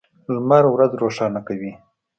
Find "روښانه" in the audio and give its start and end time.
1.01-1.41